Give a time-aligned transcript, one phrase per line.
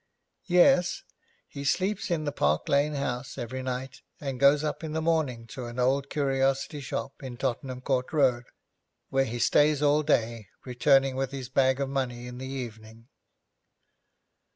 [0.45, 1.03] 'Yes.
[1.47, 5.45] He sleeps in the Park Lane house every night, and goes up in the morning
[5.49, 8.45] to an old curiosity shop in Tottenham Court Road,
[9.09, 13.09] where he stays all day, returning with his bag of money in the evening.'